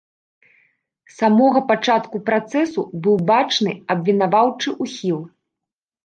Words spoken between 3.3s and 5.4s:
бачны абвінаваўчы ўхіл.